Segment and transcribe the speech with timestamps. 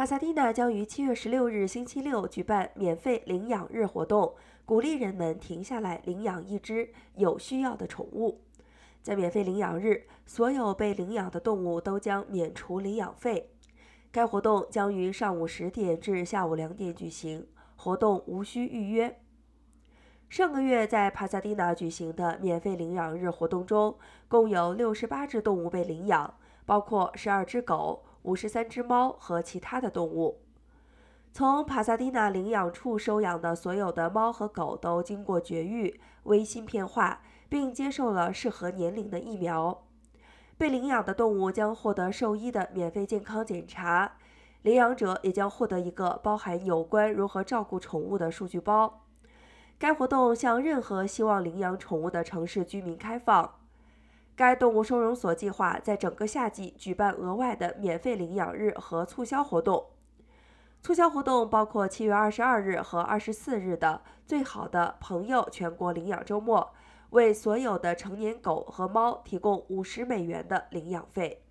[0.00, 4.34] 帕萨蒂娜将于七月十六日星期六举办免费领养日活动，
[4.64, 8.40] 鼓励人们停下来领养一只有需要的宠物。
[9.02, 13.50] 在免费领养日，所有被领养的动物都将免除领养费。
[14.10, 17.46] 该活动将于上午十点至下午两点举行，
[17.76, 19.20] 活动无需预约。
[20.30, 23.98] 上个月在帕萨蒂娜举行的免费领养日活动中，
[24.28, 30.40] 共有六十八只动物被领养，包括十二只狗、五十三只猫和其他的动物。
[31.32, 39.84] 从帕萨蒂娜领养处收养的所有的猫和狗都经过绝育、微芯片化，并接受了适合年龄的疫苗。
[40.58, 44.16] 被领养的动物将获得兽医的免费健康检查，
[44.62, 49.06] 领养者也将获得一个包含有关如何照顾宠物的数据包。
[49.78, 53.59] 该活动向任何希望领养宠物的城市居民开放。
[54.40, 59.88] 该动物收容所计划在整个夏季举办额外的免费领养日和促销活动。
[60.82, 66.72] 促销活动包括七月二十二日和二十四日的“最好的朋友”全国领养周末。
[67.10, 71.42] 为所有的成年狗和猫提供五十美元的领养费。